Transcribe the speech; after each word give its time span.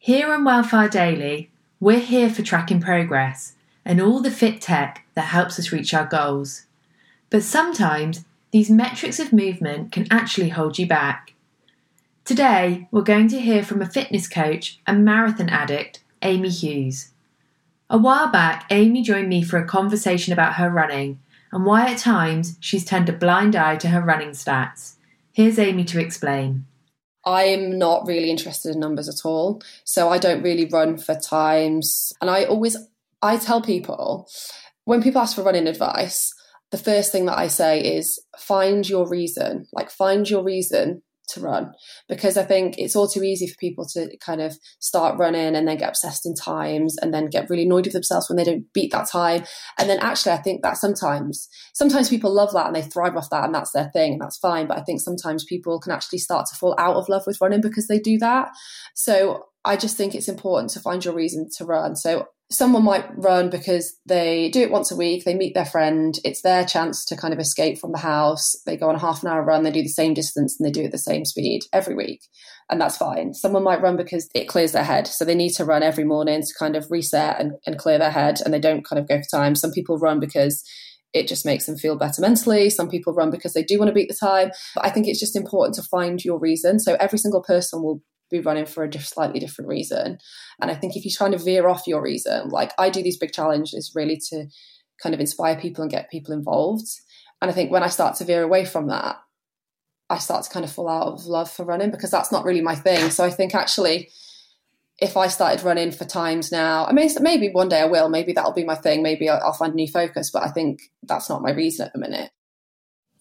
Here 0.00 0.32
on 0.32 0.44
Well 0.44 0.62
Far 0.62 0.88
Daily, 0.88 1.50
we're 1.80 1.98
here 1.98 2.30
for 2.30 2.42
tracking 2.42 2.80
progress 2.80 3.56
and 3.84 4.00
all 4.00 4.20
the 4.20 4.30
fit 4.30 4.60
tech 4.60 5.04
that 5.14 5.22
helps 5.22 5.58
us 5.58 5.72
reach 5.72 5.92
our 5.92 6.06
goals. 6.06 6.66
But 7.30 7.42
sometimes 7.42 8.24
these 8.52 8.70
metrics 8.70 9.18
of 9.18 9.32
movement 9.32 9.90
can 9.90 10.06
actually 10.08 10.50
hold 10.50 10.78
you 10.78 10.86
back. 10.86 11.34
Today, 12.24 12.86
we're 12.92 13.02
going 13.02 13.26
to 13.28 13.40
hear 13.40 13.64
from 13.64 13.82
a 13.82 13.90
fitness 13.90 14.28
coach 14.28 14.78
and 14.86 15.04
marathon 15.04 15.48
addict, 15.48 16.04
Amy 16.22 16.50
Hughes. 16.50 17.10
A 17.90 17.98
while 17.98 18.28
back, 18.28 18.66
Amy 18.70 19.02
joined 19.02 19.28
me 19.28 19.42
for 19.42 19.58
a 19.58 19.66
conversation 19.66 20.32
about 20.32 20.54
her 20.54 20.70
running 20.70 21.18
and 21.50 21.66
why 21.66 21.90
at 21.90 21.98
times 21.98 22.56
she's 22.60 22.84
turned 22.84 23.08
a 23.08 23.12
blind 23.12 23.56
eye 23.56 23.76
to 23.76 23.88
her 23.88 24.00
running 24.00 24.30
stats. 24.30 24.94
Here's 25.32 25.58
Amy 25.58 25.84
to 25.86 26.00
explain. 26.00 26.66
I'm 27.24 27.78
not 27.78 28.06
really 28.06 28.30
interested 28.30 28.74
in 28.74 28.80
numbers 28.80 29.08
at 29.08 29.24
all. 29.24 29.62
So 29.84 30.08
I 30.08 30.18
don't 30.18 30.42
really 30.42 30.66
run 30.66 30.98
for 30.98 31.14
times. 31.14 32.12
And 32.20 32.30
I 32.30 32.44
always 32.44 32.76
I 33.20 33.36
tell 33.36 33.60
people 33.60 34.28
when 34.84 35.02
people 35.02 35.20
ask 35.20 35.36
for 35.36 35.42
running 35.42 35.66
advice, 35.66 36.32
the 36.70 36.78
first 36.78 37.12
thing 37.12 37.26
that 37.26 37.38
I 37.38 37.48
say 37.48 37.80
is 37.80 38.20
find 38.38 38.88
your 38.88 39.08
reason. 39.08 39.66
Like 39.72 39.90
find 39.90 40.28
your 40.28 40.42
reason 40.44 41.02
to 41.28 41.40
run 41.40 41.72
because 42.08 42.36
I 42.36 42.42
think 42.42 42.78
it's 42.78 42.96
all 42.96 43.08
too 43.08 43.22
easy 43.22 43.46
for 43.46 43.56
people 43.58 43.86
to 43.94 44.16
kind 44.18 44.40
of 44.40 44.56
start 44.80 45.18
running 45.18 45.54
and 45.54 45.66
then 45.66 45.76
get 45.76 45.90
obsessed 45.90 46.26
in 46.26 46.34
times 46.34 46.96
and 46.98 47.12
then 47.12 47.28
get 47.28 47.48
really 47.50 47.64
annoyed 47.64 47.86
with 47.86 47.92
themselves 47.92 48.28
when 48.28 48.36
they 48.36 48.44
don't 48.44 48.72
beat 48.72 48.92
that 48.92 49.08
time. 49.08 49.44
And 49.78 49.88
then 49.88 49.98
actually, 50.00 50.32
I 50.32 50.38
think 50.38 50.62
that 50.62 50.76
sometimes, 50.76 51.48
sometimes 51.74 52.08
people 52.08 52.32
love 52.32 52.52
that 52.52 52.66
and 52.66 52.76
they 52.76 52.82
thrive 52.82 53.16
off 53.16 53.30
that 53.30 53.44
and 53.44 53.54
that's 53.54 53.72
their 53.72 53.90
thing 53.92 54.12
and 54.12 54.20
that's 54.20 54.38
fine. 54.38 54.66
But 54.66 54.78
I 54.78 54.82
think 54.82 55.00
sometimes 55.00 55.44
people 55.44 55.80
can 55.80 55.92
actually 55.92 56.18
start 56.18 56.46
to 56.46 56.56
fall 56.56 56.74
out 56.78 56.96
of 56.96 57.08
love 57.08 57.24
with 57.26 57.40
running 57.40 57.60
because 57.60 57.86
they 57.86 57.98
do 57.98 58.18
that. 58.18 58.50
So 58.94 59.44
I 59.64 59.76
just 59.76 59.96
think 59.96 60.14
it's 60.14 60.28
important 60.28 60.70
to 60.70 60.80
find 60.80 61.04
your 61.04 61.14
reason 61.14 61.48
to 61.56 61.64
run. 61.64 61.96
So 61.96 62.26
someone 62.50 62.84
might 62.84 63.06
run 63.16 63.50
because 63.50 63.98
they 64.06 64.48
do 64.50 64.62
it 64.62 64.70
once 64.70 64.90
a 64.90 64.96
week, 64.96 65.24
they 65.24 65.34
meet 65.34 65.54
their 65.54 65.66
friend, 65.66 66.18
it's 66.24 66.40
their 66.40 66.64
chance 66.64 67.04
to 67.04 67.16
kind 67.16 67.34
of 67.34 67.40
escape 67.40 67.78
from 67.78 67.92
the 67.92 67.98
house. 67.98 68.54
They 68.64 68.76
go 68.76 68.88
on 68.88 68.94
a 68.94 69.00
half 69.00 69.22
an 69.22 69.28
hour 69.28 69.42
run, 69.44 69.64
they 69.64 69.70
do 69.70 69.82
the 69.82 69.88
same 69.88 70.14
distance 70.14 70.56
and 70.58 70.66
they 70.66 70.72
do 70.72 70.84
it 70.84 70.92
the 70.92 70.98
same 70.98 71.24
speed 71.24 71.62
every 71.72 71.94
week. 71.94 72.22
And 72.70 72.80
that's 72.80 72.96
fine. 72.96 73.34
Someone 73.34 73.64
might 73.64 73.82
run 73.82 73.96
because 73.96 74.28
it 74.34 74.48
clears 74.48 74.72
their 74.72 74.84
head. 74.84 75.06
So 75.06 75.24
they 75.24 75.34
need 75.34 75.52
to 75.54 75.64
run 75.64 75.82
every 75.82 76.04
morning 76.04 76.40
to 76.40 76.54
kind 76.58 76.76
of 76.76 76.90
reset 76.90 77.38
and, 77.38 77.52
and 77.66 77.78
clear 77.78 77.98
their 77.98 78.10
head 78.10 78.38
and 78.44 78.52
they 78.52 78.60
don't 78.60 78.84
kind 78.84 79.00
of 79.00 79.08
go 79.08 79.18
for 79.18 79.36
time. 79.36 79.54
Some 79.54 79.72
people 79.72 79.98
run 79.98 80.20
because 80.20 80.62
it 81.14 81.26
just 81.26 81.46
makes 81.46 81.66
them 81.66 81.76
feel 81.76 81.96
better 81.96 82.20
mentally. 82.20 82.68
Some 82.70 82.88
people 82.88 83.14
run 83.14 83.30
because 83.30 83.54
they 83.54 83.62
do 83.62 83.78
want 83.78 83.88
to 83.88 83.94
beat 83.94 84.08
the 84.08 84.14
time. 84.14 84.50
But 84.74 84.86
I 84.86 84.90
think 84.90 85.06
it's 85.06 85.20
just 85.20 85.36
important 85.36 85.74
to 85.76 85.82
find 85.82 86.22
your 86.24 86.38
reason. 86.38 86.78
So 86.78 86.96
every 87.00 87.18
single 87.18 87.42
person 87.42 87.82
will 87.82 88.02
be 88.30 88.40
running 88.40 88.66
for 88.66 88.84
a 88.84 88.92
slightly 89.00 89.40
different 89.40 89.68
reason. 89.68 90.18
And 90.60 90.70
I 90.70 90.74
think 90.74 90.96
if 90.96 91.04
you're 91.04 91.12
trying 91.16 91.32
to 91.32 91.44
veer 91.44 91.68
off 91.68 91.86
your 91.86 92.02
reason, 92.02 92.48
like 92.48 92.72
I 92.78 92.90
do 92.90 93.02
these 93.02 93.18
big 93.18 93.32
challenges 93.32 93.92
really 93.94 94.20
to 94.30 94.46
kind 95.02 95.14
of 95.14 95.20
inspire 95.20 95.58
people 95.58 95.82
and 95.82 95.90
get 95.90 96.10
people 96.10 96.34
involved. 96.34 96.86
And 97.40 97.50
I 97.50 97.54
think 97.54 97.70
when 97.70 97.82
I 97.82 97.88
start 97.88 98.16
to 98.16 98.24
veer 98.24 98.42
away 98.42 98.64
from 98.64 98.88
that, 98.88 99.16
I 100.10 100.18
start 100.18 100.44
to 100.44 100.50
kind 100.50 100.64
of 100.64 100.72
fall 100.72 100.88
out 100.88 101.06
of 101.06 101.26
love 101.26 101.50
for 101.50 101.64
running 101.64 101.90
because 101.90 102.10
that's 102.10 102.32
not 102.32 102.44
really 102.44 102.62
my 102.62 102.74
thing. 102.74 103.10
So 103.10 103.24
I 103.24 103.30
think 103.30 103.54
actually, 103.54 104.10
if 104.98 105.16
I 105.16 105.28
started 105.28 105.64
running 105.64 105.92
for 105.92 106.04
times 106.04 106.50
now, 106.50 106.86
I 106.86 106.92
mean, 106.92 107.08
maybe 107.20 107.50
one 107.50 107.68
day 107.68 107.80
I 107.80 107.84
will. 107.84 108.08
Maybe 108.08 108.32
that'll 108.32 108.52
be 108.52 108.64
my 108.64 108.74
thing. 108.74 109.02
Maybe 109.02 109.28
I'll 109.28 109.52
find 109.52 109.72
a 109.72 109.76
new 109.76 109.86
focus. 109.86 110.30
But 110.32 110.42
I 110.44 110.48
think 110.48 110.80
that's 111.02 111.28
not 111.28 111.42
my 111.42 111.52
reason 111.52 111.86
at 111.86 111.92
the 111.92 112.00
minute. 112.00 112.30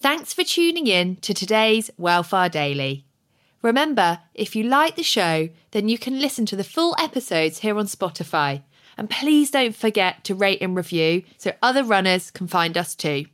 Thanks 0.00 0.32
for 0.34 0.44
tuning 0.44 0.86
in 0.86 1.16
to 1.16 1.32
today's 1.32 1.90
Well 1.96 2.22
Far 2.22 2.48
Daily. 2.48 3.06
Remember, 3.64 4.18
if 4.34 4.54
you 4.54 4.64
like 4.64 4.94
the 4.94 5.02
show, 5.02 5.48
then 5.70 5.88
you 5.88 5.96
can 5.96 6.20
listen 6.20 6.44
to 6.44 6.54
the 6.54 6.62
full 6.62 6.94
episodes 6.98 7.60
here 7.60 7.78
on 7.78 7.86
Spotify. 7.86 8.62
And 8.98 9.08
please 9.08 9.50
don't 9.50 9.74
forget 9.74 10.22
to 10.24 10.34
rate 10.34 10.60
and 10.60 10.76
review 10.76 11.22
so 11.38 11.52
other 11.62 11.82
runners 11.82 12.30
can 12.30 12.46
find 12.46 12.76
us 12.76 12.94
too. 12.94 13.24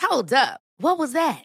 Hold 0.00 0.32
up. 0.32 0.62
What 0.78 0.98
was 0.98 1.12
that? 1.12 1.44